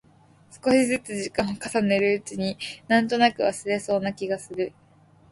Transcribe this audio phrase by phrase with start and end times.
[0.49, 2.57] 少しづつ時間を重ねるうちに、
[2.87, 4.73] なんとなく忘れられそうな気がする。